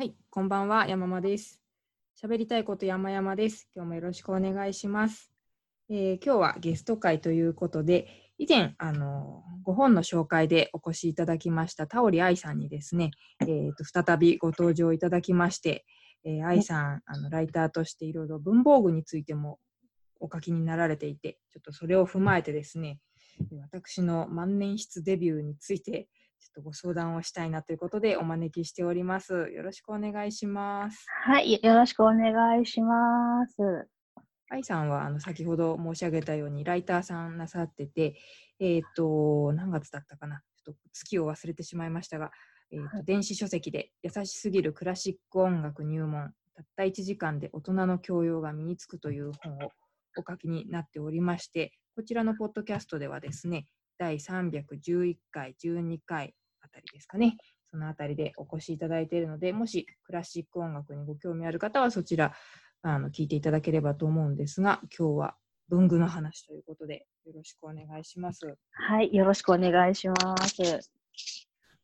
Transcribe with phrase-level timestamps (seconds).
[0.00, 1.60] はい、こんばんは、山間です。
[2.18, 3.68] 喋りたいこと山々です。
[3.76, 5.30] 今日もよろしくお願いします。
[5.90, 8.08] えー今日はゲスト会ということで、
[8.38, 13.10] 以前、あの、ご本の紹介でお越しいただきましたタオリ愛さんにですね、
[13.42, 15.84] えーと再びご登場いただきまして、
[16.24, 19.58] えー愛さん、あの、ライターとしていろいろ文房具についても
[20.18, 23.00] お書きになられていて、ちょっとそれを踏まえてですね、
[23.70, 26.08] 私の万年筆デビューについて、
[26.40, 29.50] ちょっとご相談をしたいなということでお招きしております。
[29.52, 31.04] よろしくお願いします。
[31.24, 33.86] はい、よろしくお願いします。
[34.48, 38.16] 愛さんはあの先ほど申し上げたようにライターさんなさってて、
[38.58, 42.30] えっ、と、何月だったかなちょっと月を忘れてしまいましたが、
[42.72, 49.72] えーとはい電子書籍で優しすぎるクラシック音楽入門、たった1時間で大人の教養が身につくという本を
[50.16, 53.66] お書きになっておりまして、こちらのポッドキャストではですね、
[54.00, 57.36] 第311回、12回あたりですかね、
[57.70, 62.32] そのあたりでお越しいただいているので、もしクラシック音楽にご興味ある方はそちら
[62.80, 65.36] あの聞いていただければと思うんですが、今日は
[65.68, 68.56] 文具の話ということで、よろしくお願いします。
[68.72, 70.90] はい、よろしくお願いします。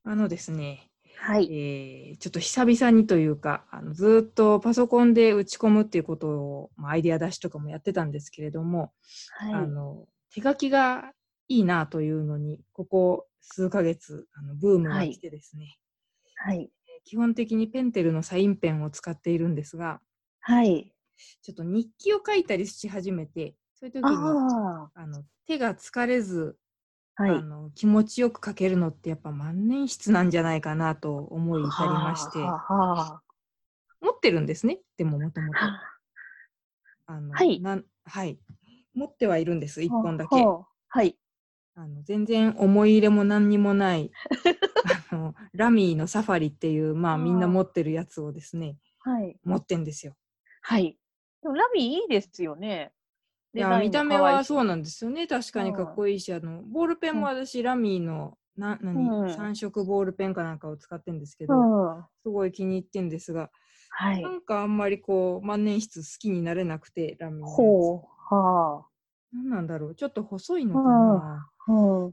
[0.03, 8.95] あのですね、はい、えーちょっと久々にというか、あのずーっとパソコンで打ち込むっていうことを、まあ、アイデア出しとかもやってたんですけれども、
[9.39, 11.13] あはい、の手書きが
[11.49, 15.79] いいなというのに、ここ数ヶ月、あのブームが来てですね、
[16.37, 16.71] はい、
[17.05, 20.01] 基本的にペンテルのサインペンを使っているんですが、
[20.41, 20.93] はい。
[21.43, 26.57] ちょっと日記を書いたりし始めて、そういう時にああの手が疲れず、
[27.17, 27.31] あ、はい。
[27.33, 33.21] あの気持ちよく書けるのってやっぱ万年筆なんじゃないかなと思い至りまして、はあは
[34.01, 35.65] 持ってるんですね、でももともとあ。
[35.65, 35.81] は
[37.07, 38.39] あのはいなんはい。
[38.95, 40.37] 持ってはいるんです、あ1本だけ。
[40.45, 41.17] はあはい、
[41.79, 44.11] あの全然思い入れも何にもない
[45.11, 50.15] あのラミーのサファリっていう、まあみんな持ってるやつをですね、はい、持ってんですよ。
[50.63, 50.99] はい。
[51.43, 52.93] でもラビーいいですよね。
[53.55, 54.65] いや見た目はそうう。
[54.65, 55.27] なんですよね。
[55.27, 62.05] 確かにかっこいいし、あのボールペンも私、ラミーのな何、うん3色ボールペンかなんかを使ってるんですけど、うん。
[62.23, 63.51] すごい気に入ってんですが、
[63.91, 64.31] はいな。
[64.31, 68.35] んかあんまりこう万年筆好きになれなくて、ラミーほう。
[68.35, 68.87] は
[69.33, 71.73] 何なんだろうちょっと細いのかな、あ。
[71.73, 72.11] うん。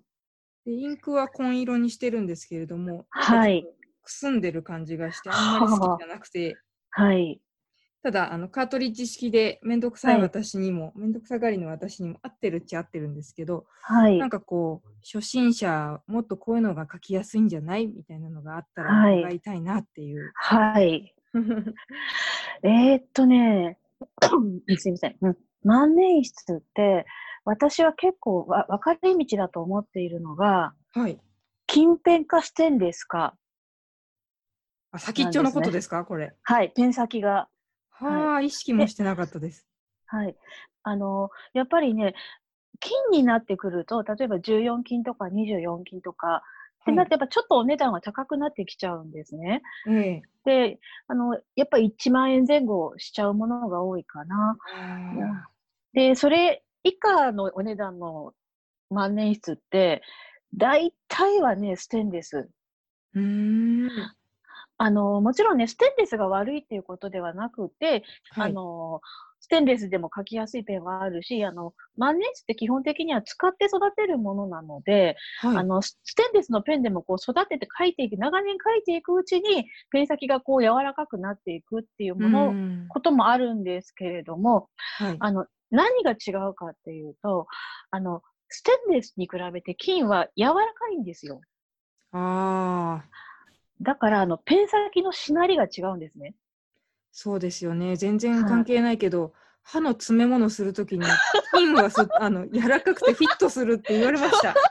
[0.65, 3.65] でインクは紺色にしてるんですけれども、はい。
[4.01, 6.57] くすんでる感じがしてあんまり好きじゃなくて、
[6.89, 7.41] はい。
[8.01, 14.29] ただあのカートリッジ式でめんどくさいはい私にも、めんどくさがりの私にも合ってるっちゃ合ってるんですけど、はいなん。
[14.29, 20.31] かこう初心者もっとこういうのが書きやすいんじゃないみたいなのがあったらはい伺いたいなっていう。
[20.35, 21.15] はい。
[22.63, 23.79] えーっとね、
[24.77, 25.15] すいません。
[25.21, 27.05] うん万年筆って、
[27.45, 31.19] 私は結構わ分かれ道だと思っているのが、はい。
[31.67, 33.35] 金ペンかステンレスか。
[34.91, 36.05] あ先っちょのことですか？
[36.05, 36.33] これ。
[36.43, 37.47] はい、ペン先が。
[37.89, 39.65] はあ、意識もしてなかったです。
[40.07, 40.35] はい。
[40.83, 42.13] あの、やっぱりね、
[42.79, 46.43] 金になってくると、例えば14金とか24金とか、
[46.81, 49.61] ってなってやっぱちょっとお値段が高くなってきちゃうんですね。
[49.87, 54.57] ええで、あの、やっぱり1万円前後しちゃうものが多いかな。
[55.95, 58.33] あで、それ以下のお値段の
[58.89, 60.01] 万年筆って、
[60.55, 62.49] 大体はね、ステンレス。
[63.15, 63.89] ーうーん。
[64.77, 69.01] あの、もちろんね、ステンレスが悪いっていうことではなくて、はいあの、
[69.43, 75.57] ステンレスでも書きやすいペンはあるし、あの、万年筆って基本的には使って育てるものなので、はい。
[75.57, 85.17] あの、スステンレスのペンでもこう育てて書いていく、長年書いていくうちに、ペン先がこう柔らかくなっていくっていうもの、うんこともあるんですけれども、はい。
[85.19, 87.47] あの、何が違うかっていうと、
[87.91, 91.41] あの、ステンレスに比べて金は柔らかいんですよ。
[92.13, 93.05] ああ、
[93.81, 96.33] だから、あの、ペン先のしなりが違うんですね。
[97.13, 97.95] そうですよね。
[97.95, 101.05] 全然はい関係ないけど、歯の詰め物するときに、
[101.51, 104.53] 金はす あの柔らかくてフィットするって言われました。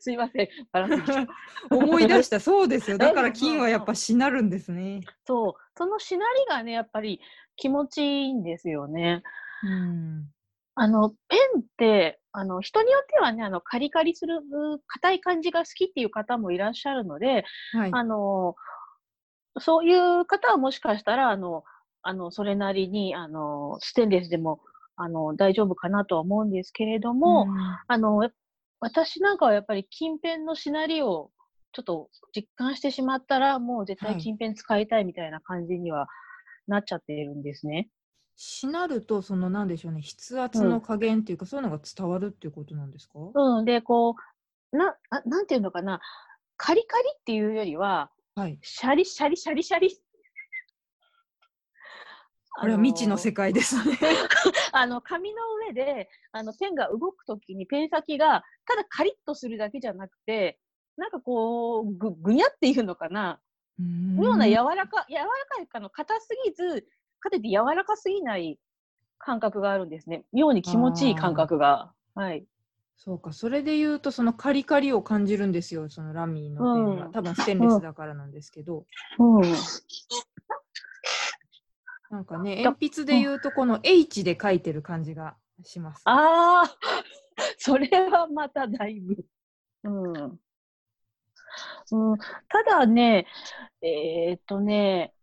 [0.00, 0.48] すいません。
[1.70, 2.98] 思い出した、そうですよ。
[2.98, 5.02] だから金はやっぱしなるんですね。
[5.26, 5.54] そう。
[5.76, 7.20] そのしなりがね、やっぱり
[7.56, 9.22] 気持ちいいんですよね。
[9.62, 10.30] うん。
[10.74, 17.90] あの、ペンって、あの、人によってはね、あの、カリカリする、う硬い感じが好きっていう方もいらっしゃるので、はい。
[17.92, 18.54] あの、
[19.58, 21.64] そういう方はもしかしたら、あの、
[22.02, 24.60] あの、それなりに、あの、ステンレスでも、
[24.96, 27.48] あの、大丈夫かなとは思うんですけれども、
[27.88, 28.30] あの、や
[28.80, 31.30] 私なんかはやっぱり金ペンのしなりを
[31.72, 36.08] ちょっと実感してしまったら、もう絶はい対金ペン使いたいみたいな感じには
[36.66, 37.90] なっちゃっているんですね。
[38.36, 43.18] しなると、そのなんでしょうね、筆圧の加減っていうか、そういうのが伝わるっていうことなんですか？
[43.34, 43.64] うん。
[43.64, 44.14] で、こ
[44.72, 46.00] う、な、あなんていうのかな。
[46.56, 48.58] カリカリっていうよりは、はい。
[48.60, 49.98] シャリシャリシャリシャリ。
[52.58, 53.98] これは未知の世界ですね。
[54.72, 60.58] あの紙の上であのペンが動くときにペン先がただカリッとするだけじゃなくて、
[60.98, 63.40] なんかこうぐぐにゃっていうのかな、
[63.78, 66.86] 妙な柔らか柔らかいかの硬すぎず
[67.20, 68.58] かといって柔らかすぎない
[69.16, 70.26] 感覚があるんですね。
[70.32, 71.94] 妙に気持ちいい感覚が。
[72.14, 72.46] はい。
[72.96, 77.06] そうか、それで言うと、そのカリカリを感じるんですよ、そのラミーのペンは。
[77.06, 78.86] うん多分ステンレスだからなんですけど、
[79.18, 79.42] うん。
[82.10, 86.02] なんかね、鉛筆で言うと、この H で書いてる感じがします。
[86.04, 86.76] ああ、
[87.58, 89.24] それはまただいぶ。
[89.84, 90.40] うん。
[91.92, 93.26] うん、ただね、
[93.82, 95.14] えーっとね、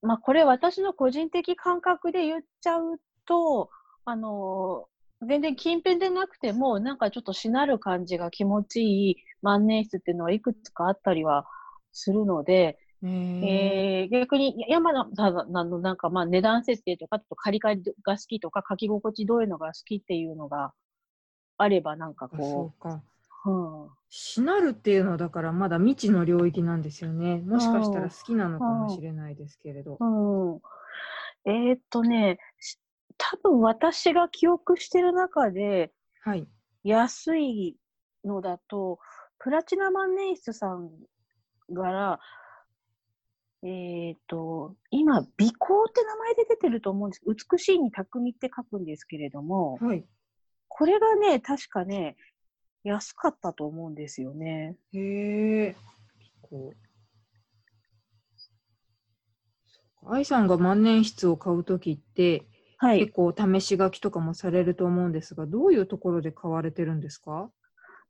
[0.00, 3.70] まあこれ私の個人的感覚で言っちゃうと、
[4.04, 4.88] あの
[5.26, 11.46] 全然近辺でなくても、なんかちょっとしなる感じが気持ちいい万年筆っていうのはいくつかあったりは
[11.92, 20.72] するので、えーえー逆に山田さんのなんかまあ値段設定とか、あとカリカリが好きとか、書き心地どういうのが好きっていうのが
[21.56, 23.02] あれば、なんかこうか。
[23.46, 27.38] う、うん、しなるっていうのはだからまだ未知の領域なんですよね。
[27.38, 29.98] もしかしたら好きなのかもしれないですけれど。
[30.00, 30.60] うん。
[31.44, 32.78] えーっとね、し
[33.18, 36.46] 多分私が記憶してる中ではい。
[36.84, 37.76] 安い
[38.24, 38.98] のだと、
[39.38, 40.90] プラチナ万年筆さん
[41.74, 42.20] から、
[43.62, 47.22] えーっと、今、美行って名前で出てると思うんです。
[47.26, 50.04] 美しいに匠って書くんですけれども、はい。
[50.68, 52.16] これがね、確かね、
[52.84, 54.76] 安かったと思うんですよね。
[54.92, 55.76] へえ。
[60.06, 62.46] 愛さんが万年筆を買うときって、
[62.78, 63.12] はい結。
[63.12, 67.50] 構試し書きとかもされると思うんですが、どういうところで買われてるんですか？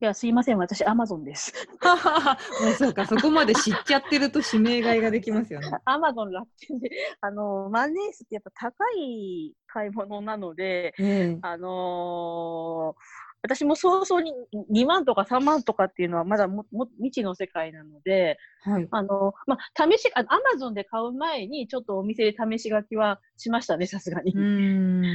[0.01, 0.59] いや、すいません。
[0.59, 1.53] 私、アマゾンです。
[2.63, 5.71] もうそうか、そこまで知っちゃってると指名買いができますよね。
[5.85, 6.89] アマゾン楽天で、
[7.21, 14.33] あの、万年筆ってやっぱ高い買い物なので、ええあのー私も早々に
[14.73, 18.89] 2万とか3万とかっていうのはまだもも未知の世界なので、はい。
[18.91, 24.33] あの、まあ、試し、あアマゾンで買う前にちょっとお店で試し書きはしましたね、さすがに。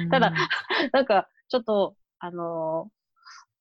[0.10, 0.32] ただ、
[0.94, 3.04] なんか、ちょっと、あのー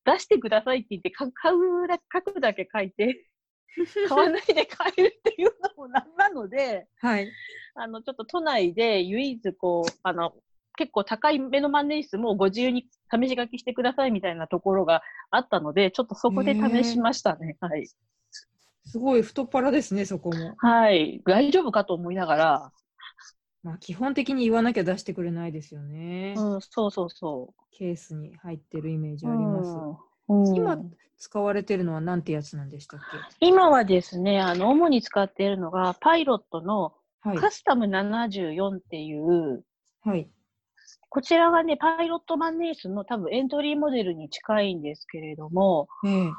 [0.04, 3.26] 出してくださいって言って、か買うだ書くだけ書いて、
[4.08, 7.30] 買わないで買えるっていうのもなんなので、はい。
[7.74, 10.34] あの、ちょっと都内で唯一こう、あの、
[10.76, 17.56] 結構高い目の万年筆もご自由に試し書きしてくださいみたいなところがあったので、ちょっとそこで試しましたね。
[17.60, 17.88] はい。
[18.84, 20.54] すごい太っ腹ですね、そこも。
[20.58, 21.22] はい。
[21.26, 22.72] 大丈夫かと思いながら、
[23.62, 26.34] まあ、基本的に言わなきゃ出してくれないですよね。
[26.36, 29.30] うん、そうそうそケースに入ってるイメージう。
[29.30, 29.70] あります。
[29.70, 30.78] うん今
[31.18, 33.00] 使われてるのはなんてやつなんでしたっ
[33.38, 37.36] 今はですね、あの、主に使っているのが、パイロットのけはい。
[37.38, 39.62] カスタム74っていう、
[40.02, 40.28] はい。
[41.12, 46.30] こちらがね、パイロット万年筆の多分エントリーモデルに近いんですけれども、ええ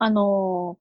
[0.00, 0.76] あの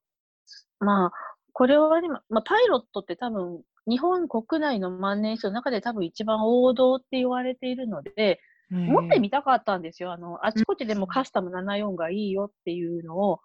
[0.81, 1.11] ーまあ、
[1.53, 8.39] これはね、まあ、パイロットって多分、日本国内の万年筆の中で多分一番王道って言われているので、
[8.71, 10.11] 持ってみたかったんですよ。
[10.11, 13.39] あの、あちこちでもカスタム74がいいよっていうのを、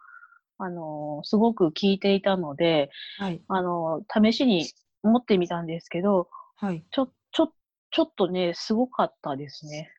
[0.56, 3.42] あのーすごく聞いていたので、はい。
[3.46, 4.66] あのー試しに
[5.02, 6.84] 持ってみたんですけど、はい。
[6.90, 7.12] ちょ、ちょ、
[7.92, 9.92] ちょっとね、すごかったですね。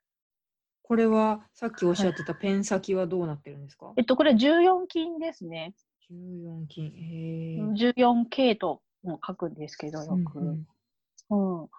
[0.81, 3.93] これはさっきおっしゃってたペン先はどうなってるんですか？
[3.95, 5.73] えっと、これ14金ですね。
[6.11, 6.87] ?14 金。
[6.87, 7.61] へえ。
[7.61, 10.39] 14K とも書くんですけど、よく。
[10.39, 10.67] うんうん
[11.29, 11.69] うん。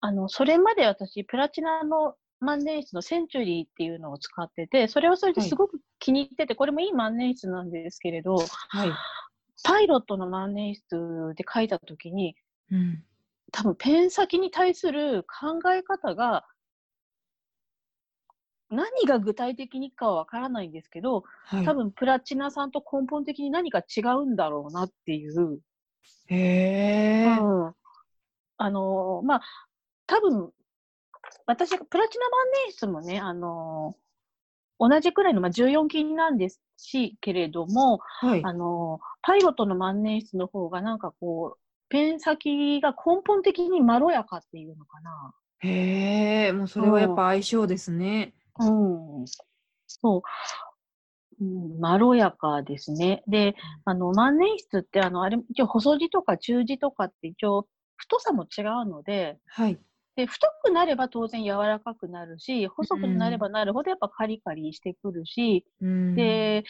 [0.00, 8.92] あの、それまで私、プラチナの万年筆のセンチュリーっていうのを使ってて、それはそれですごく気に入ってて、これもいい万年筆なんですけれど、はい。
[9.62, 12.34] パイロットの万年筆で書いたときに、
[12.70, 13.04] うん。
[13.52, 16.46] 多分ペン先に対する考え方が、
[18.70, 21.64] 何が具体的にかはわからないんですけど、はい。
[21.64, 25.60] 多分プラチナさんと根本的に何か違うんだろうなっていう、
[26.28, 27.38] へえ。
[27.38, 27.74] うん
[28.56, 29.42] あのーまあ、
[30.06, 30.50] 多分、
[31.46, 34.02] 私が、プラチナ万年筆もね、あのー
[34.78, 38.42] 同じくらいの、まあ、14金なんですし、けれども、はい。
[38.44, 41.61] あのーパイロットの万年筆の方がなんかこう、
[41.92, 45.34] ペン先が根本的にまろやかっていうのかな。
[45.60, 46.52] へえ。
[46.52, 48.32] もうそれはやっぱ相性ですね。
[48.58, 48.64] う
[49.22, 49.24] ん。
[49.86, 50.22] そう。
[51.40, 53.22] うん、まろやかですね。
[53.28, 59.78] で、あの、万年筆って、あの、あれ、一応細字とか中字とかって一応太さも違うので、はい。
[60.16, 66.14] で、太くなれば当然柔らかくなるし、細くなればなるほどやっぱカリカリしてくるし、うん。
[66.14, 66.64] で、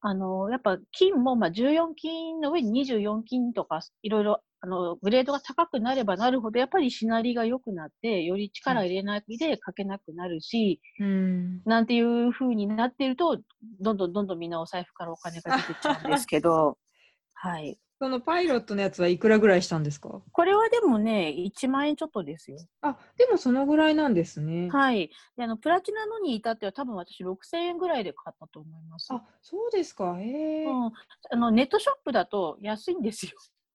[0.00, 11.62] あの、やっぱ金も、まあ、14金の上に24金とか、いろいろ、あの、グレードが高くなればなるほど、やっぱりしなりが良くなって、より力入れないで書けなくなるし、うん。
[11.64, 13.40] なんていう風になっていると、
[13.80, 16.78] どんどんどんどんみんなお財布からお金が出てっちゃうんですけど、
[17.34, 17.78] はい。
[17.98, 20.20] そのパイロットのやつはいくらぐらいしたんですか？
[20.32, 22.58] これはでもね、1万円ちょっとですよ。
[22.82, 24.68] あ、でもそのぐらいなんですね。
[24.70, 25.10] はい。
[25.36, 29.08] で、あの、プラチナのに至っては多分私6000円ぐらいで買ったと思います。
[29.12, 30.18] あ、そうですか。
[30.20, 30.64] へえ。
[30.66, 30.92] うん。
[31.30, 33.32] あの、ネットショップだと安いんですよ。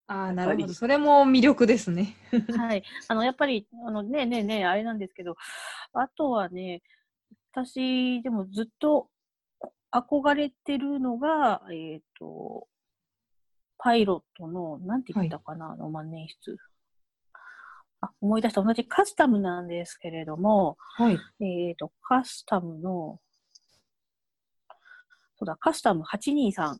[0.08, 0.74] あー、やっぱりなるほど。
[0.74, 2.16] それも魅力ですね。
[2.58, 2.84] はい。
[3.08, 5.36] あの、やっぱり、あの、ねえねえねえ、あれなんですけど、
[5.94, 6.82] あとはね、
[7.54, 9.10] 私、でもずっと
[9.92, 12.68] 憧れてるのが、えっ、と、
[13.84, 16.56] パイロットの、なんて言ったかな、あの万年筆。
[18.02, 18.62] あ、思い出した。
[18.62, 21.18] 同じカスタムなんですけれども、はい。
[21.44, 23.20] えっ、と、カスタムの、
[25.36, 26.78] そうだ、カスタム823。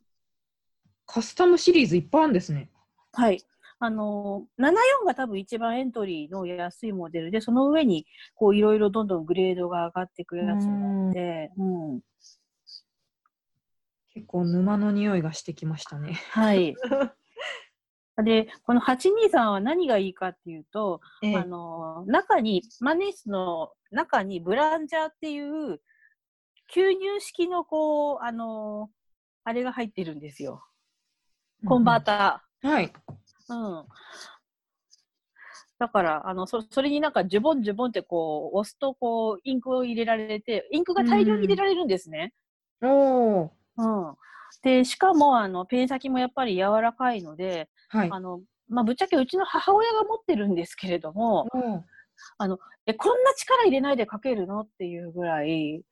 [1.06, 2.70] カスタムシリーズいっぱいあるんですね。
[3.12, 3.44] はい。
[3.80, 8.06] あのー、74が多分一番エントリーの安いモデルで、その上に、
[8.36, 12.00] こう、いろいろどんどんグレードが上がっていくやつなんで、うん。
[14.14, 16.20] 結構沼の匂いがしてきましたね。
[16.30, 16.74] はい。
[18.22, 25.80] で、この823は何がいいかっていうと、ええあのー、中に、マネースの中にブランジャーっていう、
[26.74, 28.96] 吸入式のこう、あのー、
[29.44, 30.62] あれが入ってるんですよ。
[31.66, 32.68] コンバーター。
[32.68, 32.70] ー。
[32.70, 32.92] はい。
[33.48, 33.86] うん。
[35.78, 42.34] だから、あの、そそれになんか、ジュボンジュボンってこう、押すとこう、インクを入れられて、インクが大量に入れられるんですね。
[42.82, 43.61] おー。
[43.76, 44.14] うん。
[44.62, 48.10] で、しかも、あの、ペン先もやっぱり柔らかいので、はい。
[48.10, 51.82] あの、まあ、ぶっちゃけうちの母親が持ってるんですけれども、おー
[52.86, 54.60] え、こんな力入れないで書けるの？
[54.60, 55.82] っていうぐらい。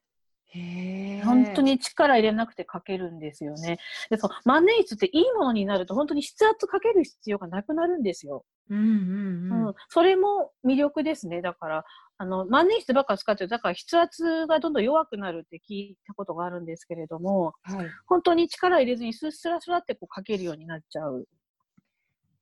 [1.25, 1.63] 本当。
[1.63, 3.79] に力入れなくて書けるんですよね。
[4.11, 8.45] で、そう、万年筆っていいものになると本当に筆圧かける必要がなくなるんですよ。
[8.69, 9.67] うんうんうん。
[9.69, 11.43] うん、それも魅力ですね。
[11.43, 11.85] だから、
[12.19, 17.87] あの、万年筆ばっか使ってるだから筆圧がどんどん弱くなるって聞いたことがあるんですけれども、はい。
[18.07, 21.27] 本当に力入れずにススラスラってこう書けるようになっちゃう。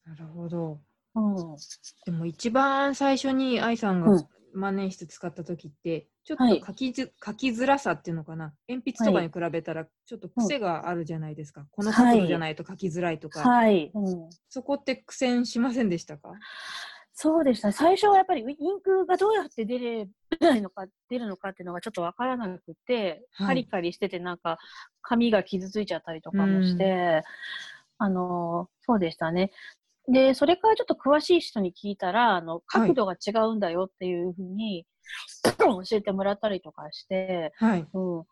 [0.07, 0.81] なるほど。
[1.15, 1.57] うん。
[2.07, 6.61] でも一番最初に愛さんがうん万年筆使った時って、ちょっはい。
[6.61, 8.55] と書きず、書きづらさっていうのかな。
[8.69, 13.91] 鉛筆とかに比べたらちょっと癖があるじゃないですか、この角度じゃないと書きづらいとか、はい。
[13.95, 14.31] うん。
[14.49, 16.33] そこって苦戦しませんでしたか？
[17.13, 17.73] そうでした。
[17.73, 20.09] 最初はやっぱりインクがどうやって出れ
[20.41, 23.47] ないのか、 出るのかっていうのがちょっとわからなくて、はい。
[23.49, 24.59] カリカリしててなんか
[25.03, 27.25] 紙が傷ついちゃったりとかもして、
[28.01, 29.51] あの、そうでしたね。
[30.09, 34.87] で、それからちょっと詳しい人に聞いたら、あの、角度が違うんだよっていうふうに、
[35.59, 37.87] 教えてもらったりとかして、はい。
[37.93, 38.25] うん、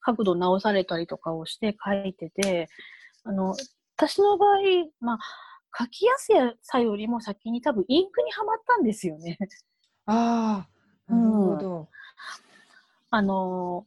[0.00, 2.68] 角度直されたりとかをして書いてて、
[3.24, 3.54] あの、
[3.96, 4.58] 私の場合、
[5.00, 5.18] まあ、
[5.78, 6.28] 書きやす
[6.62, 9.38] さよりも先に多分インクにはまったんですよね。
[10.04, 10.66] あ
[11.08, 11.88] あ、なるほど。
[13.14, 13.86] あの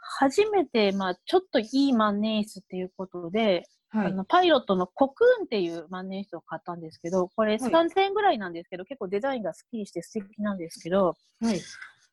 [0.00, 4.06] 初めて、まあ、ちょっといい万年筆っていうことで、はい。
[4.08, 11.60] あのパイロットのコクーンっていう万年筆を買ったんですけど、これはい3000円ぐらいなんですけど、結構デザインがスッキリして素敵なんですけど、はい。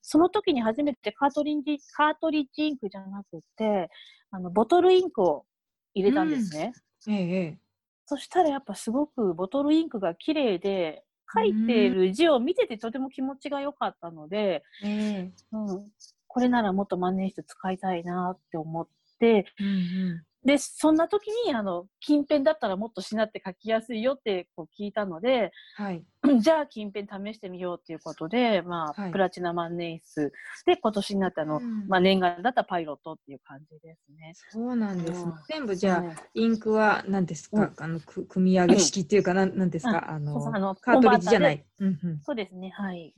[0.04, 3.90] その時に初めてカートリッジ、カートリッジインクじゃなくて、
[4.32, 5.46] あの、ボトルインクを
[5.94, 6.74] 入れたんですね。
[7.08, 7.58] えええ
[8.06, 15.88] そしたらやっぱすごくボトルインクが綺麗で、書いている字を見ててとても気持ちが良かったので、えええうん、
[16.28, 18.88] これならもっと万年筆使いたいなって思っ
[19.20, 20.24] て、うんうん。
[20.44, 26.04] で、そんな時に、あの、近辺だったらもっとしなって書きやすいよってこう聞いたので、はい。
[26.42, 30.32] じゃあ近辺試してみようっていうことで、まあ、はいプラチナ万年筆
[30.66, 34.34] で今年になったの、うんまあ念願だったパイロットっていう感じですね。
[34.50, 35.26] そうなんです。
[35.50, 41.66] 全部じゃあ、うんインクは何ですか、うんあのく組み上げ式っていうか、なんなんですか、うそうあののカートリッジじゃない。
[41.80, 42.20] うんうん。
[42.22, 43.14] そうですね、はい。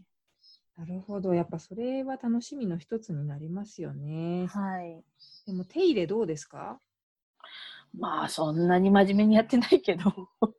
[0.78, 1.34] なるほど。
[1.34, 4.48] やっぱそれは楽しみの一つになりますよね。
[4.48, 5.04] はい。
[5.46, 6.80] でも手入れどうですか？
[7.98, 10.30] まあ、そんなに真面目にやってないけど、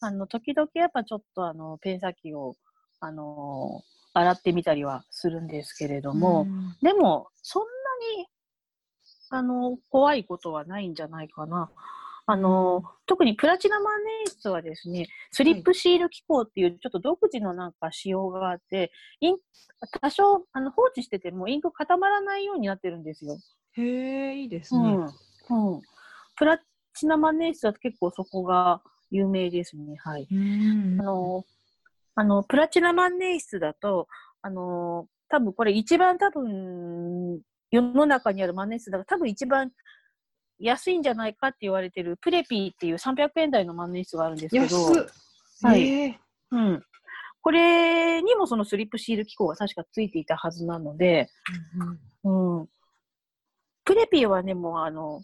[0.00, 2.56] あの、時々やっぱちょっとあの、ペン先を、
[3.02, 7.68] あの洗ってみたりはするんですけれども、うんでも、そんな
[8.20, 8.28] に、
[9.30, 11.70] あの、怖いことはないんじゃないかな。
[12.26, 19.36] あの、特にプラチナ万年筆はですね、スリップシール機構っていうちょっと独自のなんか仕様があって、イン
[20.00, 23.38] 多少あの放置しててもインク固まらないようになってるんですよ。
[23.72, 23.82] へ
[24.32, 24.80] え、いいですね。
[24.80, 25.10] うん。
[25.50, 25.80] うん。
[26.36, 26.58] プラ
[26.94, 29.96] チナ万年筆だと結構そこが有名ですね。
[29.98, 30.26] はい。
[30.30, 31.44] うんあの、
[32.14, 34.08] あの、プラチナ万年筆だと、
[34.42, 37.40] あの、多分これ一番多分、
[37.70, 39.70] 世の中にある万年筆だから多分一番
[40.58, 44.92] 安いんじゃないかって言われてるプレピーっていう300円台の万年筆があるんですけど、
[45.62, 46.82] はいえーうん。
[47.42, 51.30] これにもそのスリップシール機構が確かついていたはずなので、
[52.24, 52.49] うん。
[53.90, 55.20] プレピーはね、もうあの、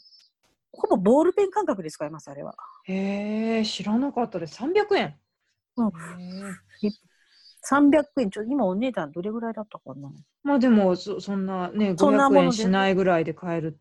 [0.72, 2.56] ほぼボールペン感覚で使えます、あれは。
[2.88, 4.56] へえ、知らなかったです。
[4.56, 5.20] 300円。
[5.76, 6.56] うんへー
[7.62, 10.10] 300円、ちょ今お値段どれぐらいだったかな
[10.44, 13.78] まあでもそ、そんなね、500そんなもので円しないぐらいで買える。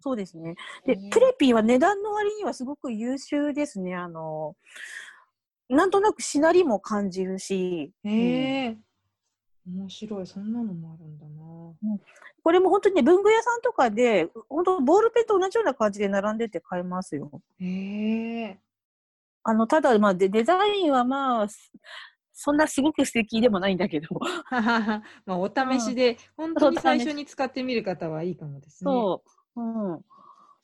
[0.00, 0.54] そうですね。
[0.84, 3.94] でへー、プレピーは値段の割にはすごく優秀ですね。
[3.94, 4.56] あの、
[5.68, 8.78] なんとなくしなりも感じるし、うんへえ、
[9.66, 10.26] 面白い。
[10.26, 11.32] そんなのもあるんだな。
[12.42, 17.30] これも本当にね、文具屋さんとかで、本当ボールペンと同じような感じで並んでて買えますよ。
[17.60, 18.58] へえ。
[19.44, 21.72] あの、ただ、まあ、でデザインはまあ、す
[22.32, 24.08] そんなすごく素敵でもないんだけど、
[24.50, 25.02] ま
[25.34, 28.90] あ、お試しで、本当に最初に使ってみる方はいいかもですね。
[28.90, 29.22] そ
[29.56, 30.04] う、うん。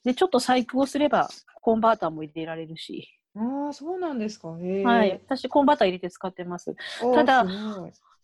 [0.04, 1.28] で、ちょっと細工をすれば、
[1.60, 4.48] コンバーターも入れられるし、ああ、そうなんですか。
[4.48, 5.20] はい。
[5.26, 6.74] 私、コンバーター入れて使ってます。
[7.14, 7.44] ただ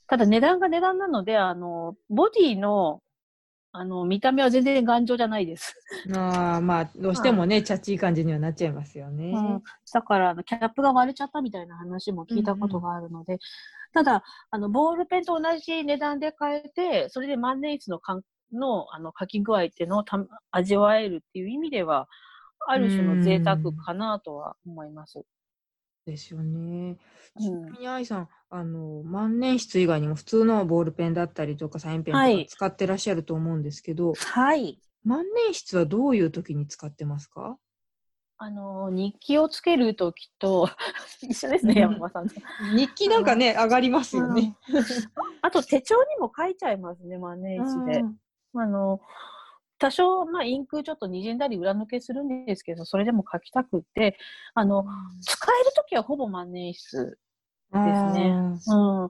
[0.06, 3.00] ただ、値段が値段なので、あの、ボディの、
[3.72, 5.74] あの、見た目は全然頑丈じゃないです。
[6.14, 9.32] ああ、まあ、どうしてもね、チャッチい感じにはなっちゃいますよね。
[9.34, 13.38] うん、だからあの、キャップが割れちゃったみたいな話も聞いたことがあるので、
[13.92, 20.18] ただ、あの、ボールペンと同じ値段で買えて、それで万年筆のかんのあの書き具合っていうのをた
[20.50, 22.08] 味わえるっていう意味では、
[22.66, 25.24] ある種の贅沢かなとは思います。
[26.06, 26.96] ですよね。
[27.36, 34.78] うんちなみに愛さん、あの万年筆以外にも普通のボールペンだったりとかサインペンとかはい使ってらっしゃると思うんですけど、はい。
[35.04, 37.58] 万年筆はどういう時に使ってますか？
[38.36, 40.68] あの、日記をつけるとき と、
[41.22, 42.34] 一緒ですね、うん山間さんと。
[42.76, 44.56] 日記なんかね上がりますよね。
[45.42, 48.04] あと手帳にも書いちゃいますね、万年筆で。
[48.56, 49.00] あの、
[49.84, 54.16] 多少、まあ、インクちょっと滲んだり裏抜けするんですけど、それでも書きたくって、
[54.54, 54.86] あの、
[55.20, 57.18] 使えるときはほぼ万年筆。
[57.70, 58.34] あですね
[58.68, 59.08] うん。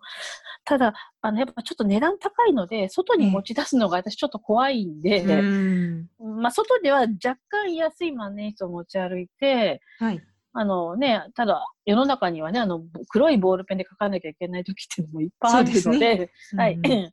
[0.65, 10.21] ただ、あの、やっぱちょっと値段高いので、外に持ち出すのが私ちょっと怖いんで、ーうんまあ、外では若干安い万年筆を持ち歩いて、はい。
[10.55, 16.75] あのね、ただ、世の中にはね、あの、黒いボールペンで書かなきゃいけない時っていうのもいっぱいあるので、はい。
[16.75, 17.13] うんうん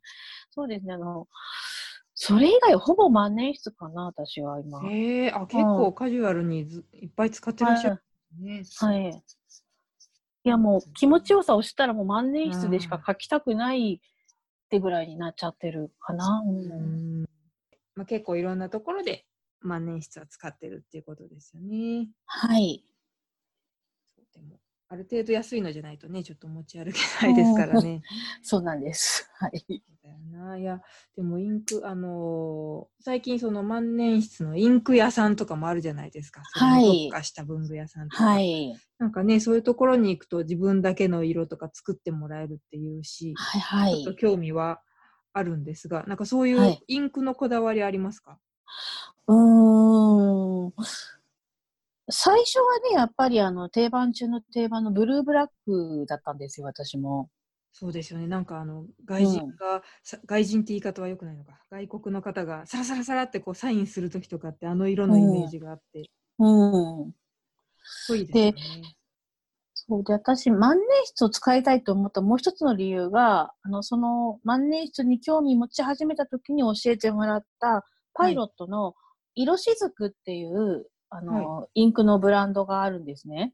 [0.54, 1.28] そうですね、あの、
[2.24, 4.80] それ以外ほぼ万年筆かな、私は今。
[4.88, 8.00] え、あ結構カジュアルにずいっぱい使ってらっしゃる
[8.40, 8.88] んですね。
[8.88, 9.24] はい。
[10.44, 16.44] いや、もう気持ちよさをしたらもう万年筆でしか書きたくないってぐらいになっちゃってるかな。
[16.46, 17.24] ううんん
[17.96, 19.26] まあ、結構いろんなところで
[19.60, 22.06] 万年筆は使ってるっていうことですよね。
[22.26, 22.84] はい。
[24.32, 24.60] でも
[24.92, 28.02] ある程度安いのじゃないとね、ちょっと持ち歩けないですからね。
[28.42, 29.26] そうなんです。
[29.38, 29.82] はい。
[30.02, 30.58] だよな。
[30.58, 30.82] いや、
[31.16, 36.42] でもインク、あのー最近その万年筆のインク屋さんとかもあるじゃないですか。
[36.52, 38.24] はいに特化した文具屋さんとか。
[38.24, 38.74] はい。
[38.98, 43.60] なんかね、そういうところに行くと自分だけの色とか作ってもらえるっていうし、はい。
[43.60, 44.20] はいちょっと。
[44.20, 44.82] 興味は
[45.32, 48.38] あるんですが、なんかそういはいうインクのこだわりありますか、
[49.26, 50.72] うーん。
[52.12, 57.30] 最初はね、やっぱりあの、定番中の定番のブルーブラックだったんですよ、私も。
[57.72, 58.26] そうですよね。
[58.26, 61.58] なんかあの外人が、さ外人って言い方は良くないのか。
[61.70, 67.12] 外国の方がサラサラサラってこうサインするときとかってあの色のイメージがあって、うん。
[67.12, 67.14] かっ
[68.08, 68.96] こいいですよね。
[69.74, 78.94] そうで、私、万年筆を使いたいと思ったもう一つの理由が、あの、その万年筆に興味持ち始めた時に教えてもらったパイロットの
[79.34, 83.52] 色しずくっていう、あの、インクのブランドがあるんですね。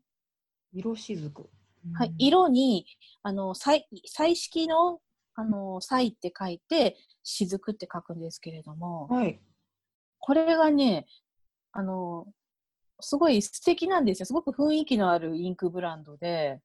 [0.72, 1.50] 色しずく。
[1.92, 2.14] はいうん。
[2.18, 2.86] 色に、
[3.24, 5.00] あの、彩、彩色の、
[5.34, 9.40] あの、彩って書いて、雫って書くんですけれども、はい。
[10.20, 11.06] これがね、
[11.72, 12.28] あの、
[13.00, 14.26] すごい素敵なんですよ。
[14.26, 16.60] すごく雰囲気のあるインクブランドで。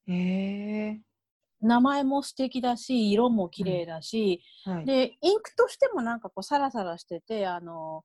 [1.60, 4.86] 名前も素敵だし、色も綺麗だし、はい。
[4.86, 8.04] で、インクとしてもなんかこうサラサラしてて、あの、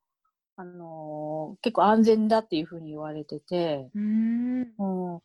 [0.59, 4.61] あの結構安全だっていうふうに言われてて、うーん。
[4.77, 5.21] うん、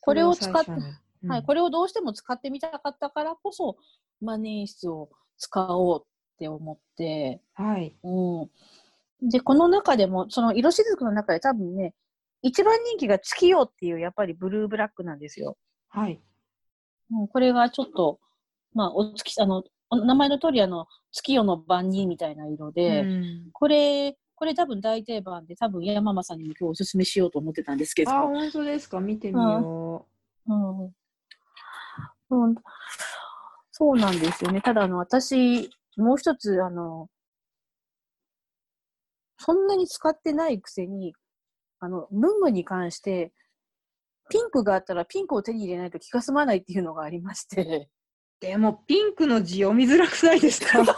[0.00, 0.86] これを使っそれを最初
[1.24, 3.76] にはい、これをどうしても使ってみたかったからこそ、
[4.20, 6.06] 万年筆を使おうっ
[6.38, 7.96] て思って、うんはい。
[8.04, 9.30] うん。
[9.30, 11.94] で、この中でも、その色しずくの中で多分ね、
[12.42, 15.56] 一番人気が月夜っていうやっぱりブルーブラックなんですよ。
[15.88, 16.20] はい。
[17.10, 18.20] うん、これがちょっと、
[18.74, 19.64] まあ、お月、あの、お
[19.96, 28.10] 名前の通りあの、月夜の万人みたいな色で、うんこれ、これ多分大定番で、多分山マさんにも今日おすすめしようと思ってたんですけど。
[28.10, 29.00] あ、本当ですか？
[29.00, 30.06] 見てみよ
[30.46, 30.84] うん。
[32.30, 32.54] うん、
[33.70, 34.60] そうなんですよね。
[34.60, 37.08] ただ、あの、私、もう一つ、あの、
[39.38, 41.14] そんなに使ってないくせに、
[41.80, 43.32] あの、文具に関して、
[44.30, 47.90] ピンクがあったらピンクを手に入れないと気が済まないっていうのがありまして。
[48.40, 50.78] でも、ピンクの字読みづらくないですか？
[50.80, 50.92] あんま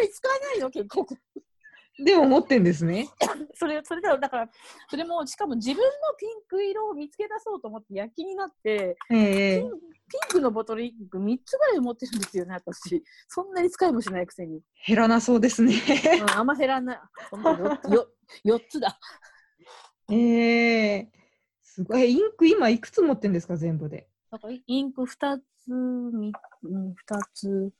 [0.00, 1.06] り使わないの結構。
[2.04, 3.08] でも持ってんですね。
[3.54, 4.50] それ、それだ、だから、
[4.88, 5.82] それも、しかも自分の
[6.18, 9.80] ピンク色を見つけ出そうと思って躍起になって、ええピンピン
[10.30, 13.04] クのボトルインク3つぐらい持ってるんですよね、私。
[13.28, 14.62] そんなに使いもしないくせに。
[14.86, 15.74] 減らなそうですね。
[16.22, 17.00] うん、あんま減らない。
[17.30, 17.78] そんなよ
[18.44, 18.98] よ4つだ。
[20.10, 21.12] ええ
[21.62, 22.02] すごい。
[22.02, 24.08] えインク今いくつ持ってんですか、全部で？
[24.32, 26.94] だからインク2つ、みうん、2
[27.34, 27.70] つ。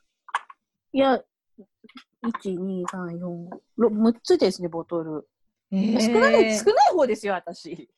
[0.93, 5.27] いや、1、2、3、4、6つですね、ボトル。
[5.71, 7.89] ええ少ない、少ない方ですよ、私。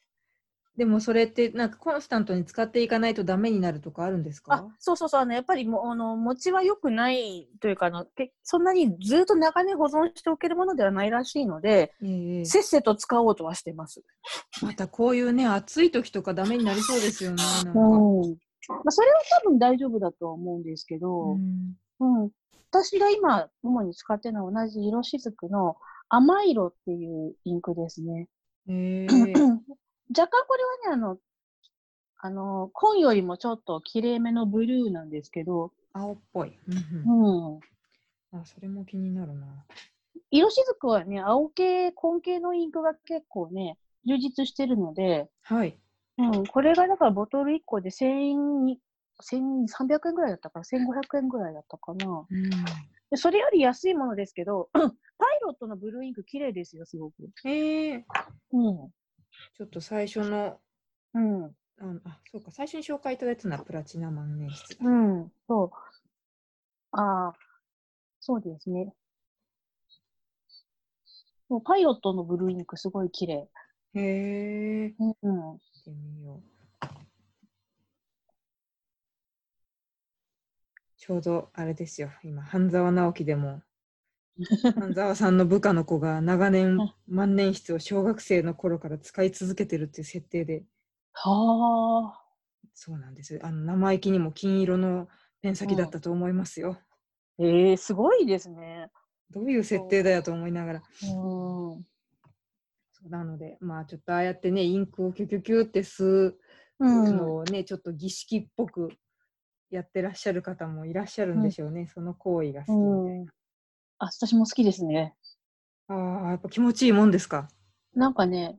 [0.77, 14.03] でもそれってなんかコンスタントに使っていかないとダメになるとかあるんですあか、そうそうそう、あの、やっぱりもう、あの、餅は良くないというか、あの、けそんなにずっと長年保存しておけるものではないらしいので、ええせっせと使おうとはしてます。
[14.63, 17.37] またこういうね、暑い時とかダメになりそうですよね。
[17.37, 18.37] なんかうん。
[18.69, 22.31] まあ、それは多分大丈夫だとは思うんですけど、うんうん。
[22.71, 25.77] 私が今、主に使ってるのは同じ色しずくの
[26.09, 28.29] 甘い色っていうインクですね。
[28.69, 29.33] ええ
[30.11, 31.19] 若干これはね、あの、
[32.19, 36.59] あの、紺よりもちょっと綺麗めのブルーなんですけど、青っぽい。
[37.07, 37.61] うん。
[38.33, 39.47] あ、それも気になるな。
[40.31, 45.79] 色しずくはね、青系、紺系のインクが結構ね、充実してるので、はい。
[46.19, 48.81] うん、これがだからボトル1個で1000円に、
[49.21, 52.27] 1300円ぐらいだったかな、1500円ぐらいだったかな？
[52.31, 52.51] うん、
[53.11, 54.91] でそれより安いものですけど、 パイ
[55.43, 57.31] ロットのブルーインク綺麗ですよ、すごく。
[57.45, 58.07] ええ
[58.53, 58.91] うん。
[59.53, 60.61] ちょっと最初の、
[61.15, 61.45] うん。
[61.79, 64.89] あのあ、そうか、最初に紹介いただいたのはプラチナ万年筆だ。
[64.89, 64.91] う
[65.25, 65.33] ん。
[65.49, 65.71] そう。
[66.93, 67.33] ああ、
[68.21, 68.93] そうですね。
[71.49, 73.49] もうパイロットのブルーインクすごい綺麗。
[73.95, 75.59] へえ、見うん。
[75.85, 76.55] てみよう。
[80.97, 83.63] ちょうどあれですよ、今、半沢直樹でも、
[84.75, 90.65] 半沢さんの部下の子が長年万年筆を小学生の頃から使い続けてるっていう設定で、
[91.13, 92.25] はあ。
[92.75, 93.39] そうなんです。
[93.43, 95.09] あの生意気にも金色の
[95.43, 96.79] ペン先だったと思いますよ。
[97.39, 98.91] ええすごいですね。
[99.31, 100.83] どういう設定だよと思いながら。
[101.03, 101.07] う
[101.79, 101.85] ん。
[102.93, 106.39] そうなので、まあちょっとああやってね、インクをキュキュキュって吸う
[106.81, 107.17] うん。
[107.17, 108.91] のをね、ちょっと儀式っぽく
[109.71, 113.27] やってらっしゃる方もいらっしゃるんでしょうね、その行為が好きみたいうん。
[113.99, 115.15] あ、私も好きですね。
[115.89, 115.95] な。
[115.95, 117.49] ああ、やっぱ気持ちいいもんですか？
[117.95, 118.59] なんかね、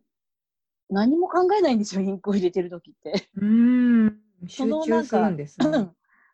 [0.89, 3.29] 何も考えないんですよ、インクを入れてるときって。
[3.35, 5.89] うーん、集その中するんですね。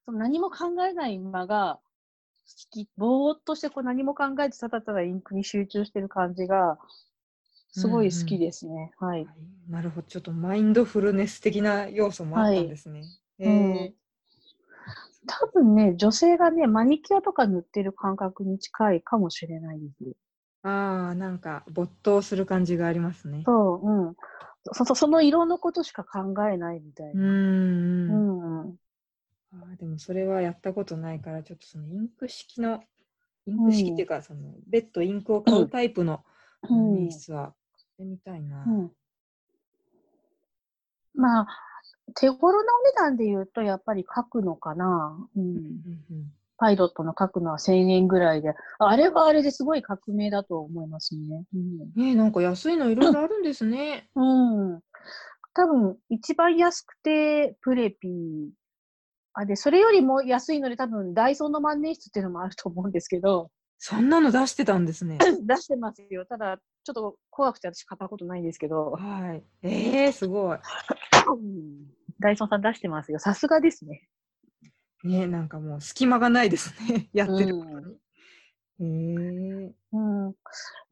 [0.05, 1.81] その何も考えない間が好
[2.71, 6.79] き、ぼーっとしてこう何も考えずただただインクに集中してる感じが、
[7.71, 8.91] すごい好きですね。
[8.99, 9.21] はい。
[9.25, 9.35] はい
[9.71, 13.09] なるほど、ちょっとマインドフルネス的な要素もあったんですね。
[13.39, 13.93] へうんえ
[15.25, 20.15] 多分ね、女性がね、マニキュアとか塗ってる感覚に近いかもしれないです。
[20.63, 23.43] ああ、なんか没頭する感じがありますね。
[23.45, 24.15] そう、うん。
[24.73, 27.23] そそその色のことしか考えないみたいうな。
[28.07, 28.61] うん。
[28.65, 28.77] うん
[29.53, 32.83] あーでもそれはやったことないから、ちょっとそのインク式の、
[33.45, 36.23] インク式っていうか、その別途インクを買うタイプの
[36.63, 38.65] うん万年筆は買ってみたいな。
[38.65, 38.91] うん
[41.13, 41.47] まあ、
[42.15, 45.17] 手頃なお値段で言うと、やっぱり書くのかな。
[45.35, 45.43] うん。
[45.43, 51.43] うんうんパイロットの書くのは1000円ぐらいで、あれはあれですごい革命だと思いますね。
[51.55, 54.07] うんねえなんか安いのいろいろあるんですね。
[54.13, 54.73] うん。
[54.73, 54.81] うん。
[55.55, 58.49] 多分、一番安くて、プレピー。
[59.33, 65.17] あ、で、それよりも安いので、多分、ダイソーの万年筆っていうのもあると思うんですけど、そんなの出してたんですね。
[65.41, 66.27] 出してますよ。
[66.27, 69.43] ただ、ちょっと怖くて私買ったことないんですけど、はい。
[69.63, 70.59] ええすごい。
[72.21, 73.19] うんダイソーさん出してますよ。
[73.19, 74.07] さすがですね。
[75.03, 77.09] ねえなんかもう隙間がないですね。
[77.13, 77.97] やってることうに。
[78.79, 80.33] へえうん。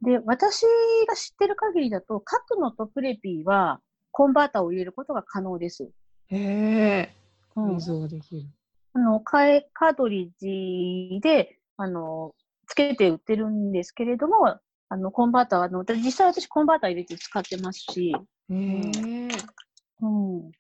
[0.02, 0.64] で、私
[1.08, 3.80] が知ってる限りだと、書くのとプレピーは、
[4.12, 5.92] コンバータを入れることが可能です。
[6.28, 7.16] へえ
[7.56, 8.48] うんできる。
[8.94, 12.34] あの、カエカートリッジで、あの、
[12.68, 18.12] つけて売ってるんですけれども、あの、コンバーターは、あの、実際私コンバーター入れて使ってますし、
[18.50, 19.28] へえ
[20.02, 20.52] うん。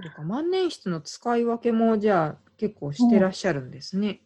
[0.00, 0.22] そうか。
[0.22, 4.20] 万年筆の使い分けもじゃあ結構してらっしゃるんですね。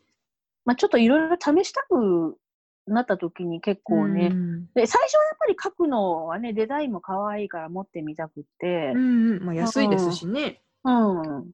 [0.64, 2.36] まあちょっといろいろ試したく
[2.86, 9.42] なった時に結構ね、うんで、最初はやっぱり書くのはね、デザインも可愛いから持ってみたくってう、んうん。
[9.44, 10.60] まあ安いですしね。
[10.84, 11.50] うん。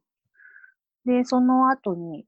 [1.07, 2.27] で、その後に、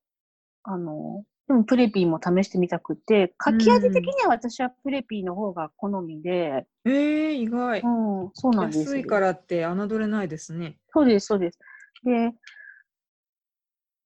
[0.62, 7.80] あの、でもプレピーも試してみたくて、かき味的には私はプレピーの方が好みで、えー、意外。
[7.80, 8.84] うん、そうなんですよ。
[8.84, 10.78] 安いからって侮れないですね。
[10.92, 11.58] そうです、そうです。
[12.04, 12.32] で、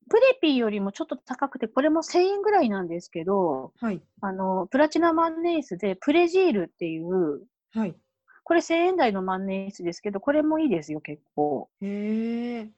[0.09, 4.01] プレピーよりもちょっと高くて、これも1000円ぐらいなんですけど、はい。
[4.21, 7.95] あの、プラチナ万年筆でプレジールっていう、はい。
[8.45, 11.69] これ1000円台の万年筆ですけど、これもいいですよ、結構。
[11.83, 12.71] へえ。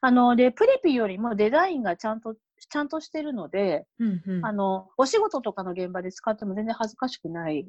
[0.00, 2.36] あの、で、プレピーよりもデザインがちゃんと、
[2.70, 4.46] ちゃんとしてるので、うんうん。
[4.46, 7.66] あの、お仕事とかの現場で使っても全然恥ずかしくない。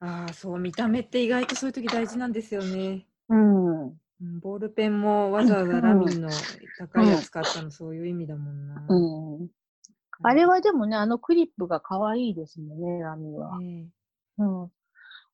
[0.00, 3.06] ああ、そう、見た目って意外とそういう時大事なんですよね。
[3.30, 4.01] うん。
[4.22, 6.30] うんボールペンもわざわざラミーの
[6.78, 8.86] 高いやつ買ったの、そういう意味だもんな。
[8.88, 9.48] うん。
[10.22, 13.58] あれはでもね、あのクリップが可愛いですもんね、ラミは。
[13.58, 13.88] ね
[14.38, 14.70] うん。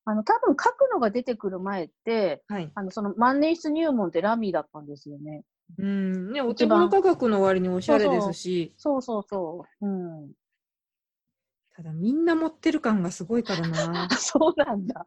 [0.05, 2.71] あの、多分書くのが出てくる前って、はい。
[2.73, 5.43] あの、その万年筆入門ってラミだったんですよね。
[5.77, 6.31] うん。
[6.33, 9.85] ね、お手頃価格の割におしゃれですし、そうそうそう。
[9.85, 10.31] うん。
[11.79, 14.09] ただみんな持ってる感がすごいからな。
[14.19, 15.05] そうなんだ。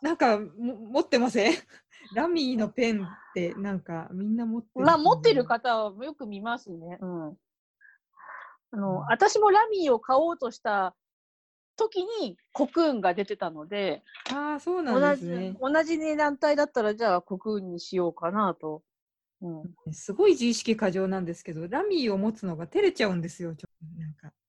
[0.00, 1.52] なんかも持ってません？
[2.14, 4.86] ラミーのペンってなんかみんな持ってる。
[4.86, 5.44] まあ、持ってる。
[5.44, 6.96] 方はよく見ますね。
[7.02, 7.38] うん。
[8.70, 10.96] あの、うん私もラミーを買おうとした
[11.76, 14.02] 時にコクーンが出てたので、
[14.32, 15.54] ああ、そうなんですね。
[15.60, 18.82] 同じ値段帯だったら、じゃあコクーンにしようかなと。
[19.42, 19.92] うん。
[19.92, 23.54] すごい自意識過剰なんですけど、ラミーを持つのが照れちゃうんですよ。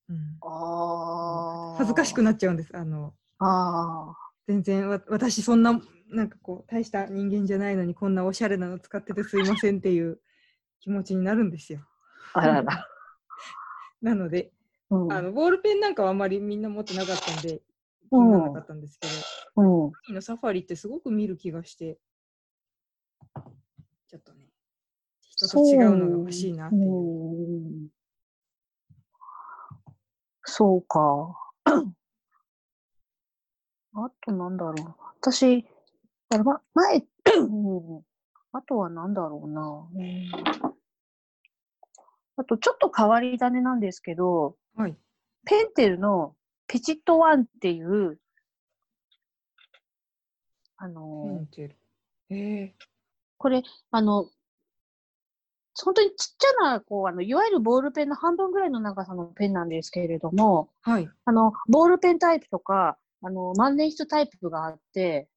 [0.09, 1.75] うん、ああ。
[1.77, 2.75] 恥ずかしくなっちゃうんです。
[2.75, 4.15] あのああ。
[4.47, 10.19] 全然わ私そんななんかこう大した人間じゃないのにこんなおしゃれなの使っててすいませんっていう
[10.79, 11.81] 気持ちになるんですよ。
[12.33, 12.87] あらら。
[14.01, 14.53] なので、
[14.89, 15.13] うん。
[15.13, 17.61] あのボールペンなんかはあんまりみんな持ってなかったんで
[18.09, 19.07] 気うんにならなかったんですけ
[19.55, 20.15] ど、うん。
[20.15, 21.99] のサファリってすごく見る気がして、
[24.07, 24.47] ちょっとね、
[25.19, 27.89] 人と違うのが欲しいなっていう。
[30.59, 31.35] うんそうか。
[33.93, 34.95] あとなんだろう。
[35.21, 35.65] 私、
[36.29, 37.03] あま、前、
[37.37, 37.43] う
[37.99, 38.01] ん
[38.53, 39.61] あとはなんだろうな。
[39.61, 40.31] うん
[42.39, 44.95] あと、ちょっと変わり種なんですけど、はい。
[45.45, 46.35] ペンテルの
[46.67, 48.19] ペチットワンっていう、
[50.77, 51.75] あペのン、テル。
[52.29, 52.75] へえ。
[53.37, 54.29] これ、あの、
[55.83, 61.09] 本当にちっちゃな、こう、あの、いわゆるボールペンの半分ぐらいの長さのペンなんですけれども、はい。
[61.25, 65.27] あの、ボールペンタイプとか、あの、万年筆タイプがあって。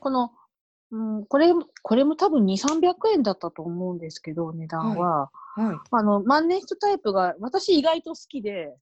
[0.00, 0.32] この、
[0.90, 5.30] うん、これ、これも多分2、300円だったと思うんですけど、値段は。
[5.54, 8.74] はあの、万年筆タイプが私意外と好きで。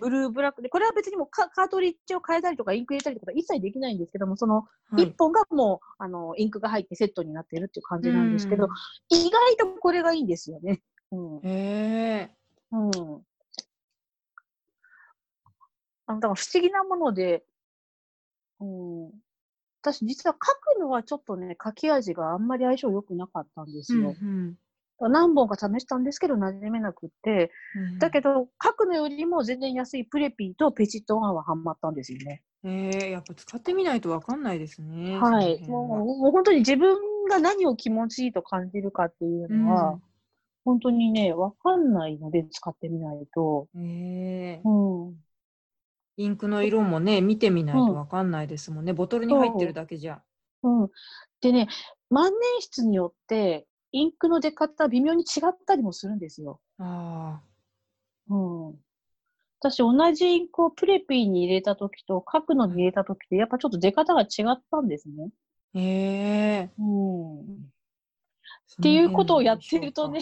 [0.00, 8.68] ブルー、ブラックで、これは別にもうカカートリッジを変えたりとか、インク入れたりとか一切できないんですけども、そのはい1本がもう、あの、インクが入ってセットになっているっていう感じなんですけど、
[9.08, 10.82] 意外とこれがいいんですよね。
[11.12, 11.36] うん。
[11.38, 11.46] うん。
[11.46, 12.36] へえ。
[12.72, 12.90] うん。
[16.06, 17.44] あの、だから不思議なもので、
[18.60, 19.25] うん。
[19.92, 24.14] 私実は書くのはちょっとね、書き味があんまり相性良くなかったんですよ。
[24.20, 24.54] うん
[24.98, 27.50] 何本か試したんですけど、馴染めなくって。
[27.74, 32.42] うんだけど、書くのよりも全然安いプレピーとペチットワンはハマったんですよね。
[32.64, 35.18] へえ、やっぱ使ってみないとわかんないですね。
[35.18, 35.60] はい。
[35.68, 36.96] もうもう本当に自分
[37.28, 40.00] が何を気持ちいいと感じるかっていうのは、
[40.64, 43.68] 本当にね、わかんないので使ってみないと。
[43.76, 44.62] え。
[44.64, 45.25] うん。
[46.16, 48.92] インクの色もね、見てみないとわかんないですもんね。
[48.92, 50.22] ボトルに入ってるだけじゃ。
[50.62, 50.90] うん。
[51.40, 51.68] でね、
[52.10, 52.40] 万年
[52.74, 56.60] 筆によって、インクの出方微妙に違ったりもするんですよ。
[56.78, 57.40] あ
[58.28, 58.36] う
[58.72, 58.74] ん。
[59.60, 65.30] 私、同じインクをプレピーに入れたときと書くのに入れたときって、やっぱちょっと出方が違ったんですね。
[65.74, 65.78] あ。
[65.78, 66.70] へえ。
[66.78, 67.40] うん。
[67.40, 67.44] っ
[68.80, 70.20] っていうことをやってるとね、。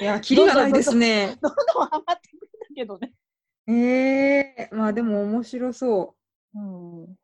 [0.00, 1.38] いや、キリがないですね。
[1.40, 3.12] どんどんハマってくるんだけどね。
[3.68, 6.16] ええまあでも面白そ
[6.54, 6.58] う。
[6.58, 7.16] うん。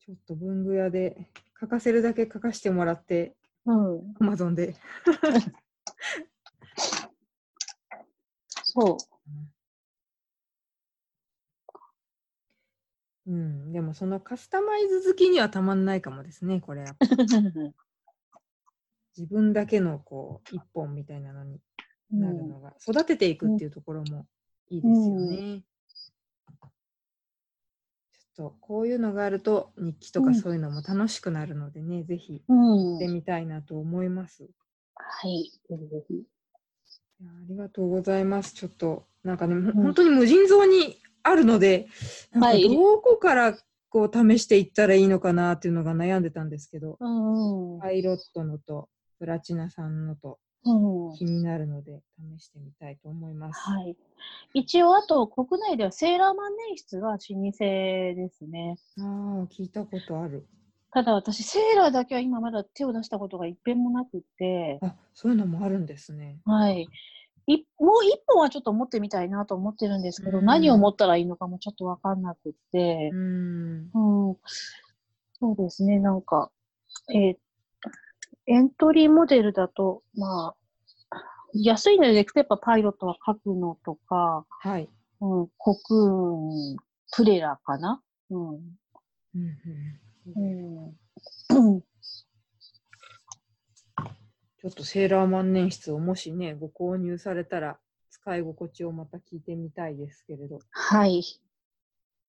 [0.00, 4.14] ちょっと文具屋で書かせるだけ書かしてもらって、うん。
[4.20, 4.76] アマゾンで。
[8.62, 8.96] そう。
[13.24, 16.84] うん、でもそのカスタマイズ好きにはたまんないかもですね、これ。
[19.16, 21.60] 自分だけのこう一本みたいなのに
[22.10, 24.26] なるのが、育てていくっていうところも
[24.72, 25.62] いいですよね。
[28.34, 32.98] ちょっとこういうのがあると日記とうんかそういうのも楽しくなるのでね、ぜひうん。
[32.98, 34.44] してみたいなと思います。
[34.44, 34.46] い
[34.94, 35.50] はい。
[35.68, 36.14] ぜひぜひ。
[37.22, 38.54] やありがとうございます。
[38.54, 41.88] ちょっとなんかね、ほん本当に無尽蔵にあるので、
[42.34, 43.58] どこから
[43.90, 47.80] こう試していったらいいのかなっていうのが悩んでたんですけど、うんうん。
[47.80, 50.51] パイロットのとプラチナさんのとうん
[51.18, 52.02] 気になるので
[52.38, 53.60] 試してみたいと思います。
[53.60, 53.96] はい。
[54.54, 58.76] 一応、あと、国内ではセーラー万年筆が老舗ですね。
[58.98, 59.04] ああ、
[59.52, 60.46] 聞いたことある。
[60.92, 66.38] ただ私、セーラーだけは今まだ手を出したことが一遍もなくって、あ、そういうのもあるんですね。
[66.44, 66.86] はい。
[67.46, 73.90] いもう一本はちょっと持ってみたいなと思ってるんですけど、うん何を持ったらいいのかもちょっとわかんなくってう、ん。
[73.94, 74.36] うん、
[75.40, 76.50] そうですね、なんか、
[77.12, 77.36] えー
[78.46, 80.56] エントリーモデルだと、まあ、
[81.54, 84.88] 安いのでいくとやっぱパイロットは書くのとか、はい。
[85.20, 86.76] うん、コクーン、
[87.12, 88.02] プレラかな？
[88.30, 88.54] うん。
[88.54, 88.58] うん
[89.34, 90.96] ううんん。
[94.60, 97.78] ちょっとセーラー万年筆をもしね、ご購入されたら、
[98.10, 101.22] 使い心地をまた聞いてみたいですけれど、はい。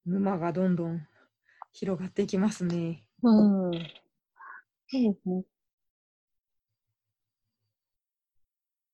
[0.05, 1.07] 沼がどんどん
[1.71, 3.03] 広がっていきますね。
[3.21, 3.71] うん。
[3.71, 5.43] そうですね。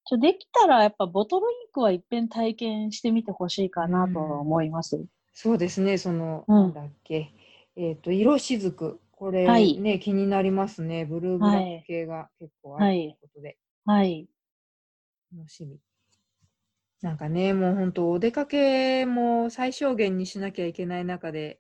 [0.10, 5.06] ちょできたらやっぱボトルインクは一遍体験してみてほしいかなとは思います。
[5.36, 7.32] そうですね、その、うんなんだっけ、
[7.76, 9.00] えっ、と、色しずく。
[9.12, 11.06] これはいね、気になりますね。
[11.06, 14.28] ブルーブラック系が結構あるということで、はい。
[15.38, 15.78] 楽しみ。
[17.02, 21.60] なんかね、もう本当、お出かけも最小限にしなきゃいけない中で、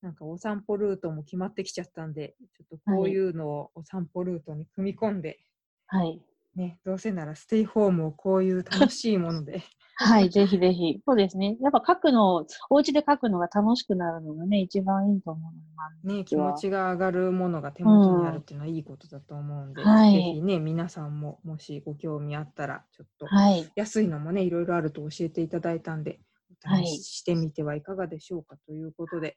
[0.00, 5.40] なんかお散歩ルートも決まってきちゃったんで、ちょっとこういうのをお散歩ルートに組み込んで、
[5.88, 6.20] はい。
[6.56, 9.62] ね、どうせならステイホームをこういう楽しいもので、
[10.02, 11.00] はい、ぜひぜひ。
[11.06, 11.58] そうですね。
[11.60, 23.70] やっぱ書くの、お家で書くのが楽しくなるのがね、一番いいと思うのでね、気持ちが上がるものが手元にあるっていうのはいいことだと思うんで、はいぜひね、皆さんももしご興味あったら、ちょっとはい。
[23.76, 26.20] 安いのもね、いろいろあると教えていただいたんで、
[26.64, 29.36] お試ししてみてはいかがでしょうかということで、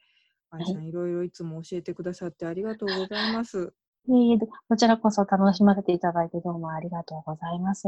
[0.49, 3.73] 愛さん、いろいろいつも教えてくださってありがとうございます。
[4.07, 4.37] いえいえ
[4.67, 7.87] こちらこそ楽しませていただいてどうもありがとうございます。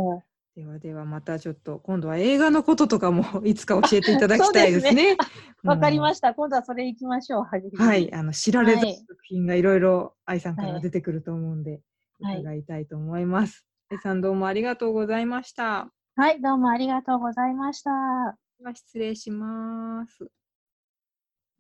[0.56, 5.18] ではではまたちょっと今度は映画のこととかも いつか教えていただきたいですね。
[5.64, 6.34] わかりましした。
[6.34, 7.44] 今度はそれ行きましょう。
[7.44, 7.64] はい。
[7.72, 7.84] た。
[7.84, 11.82] はい、あの知られざるはい作品がいろいろ愛さんからはい出てくると思うんで、
[12.22, 13.66] はい伺いたいと思います。
[13.92, 15.92] 愛さんどうもありがとうございました。
[16.16, 17.92] はい、どうもありがとうございました。
[18.58, 20.32] では失礼します。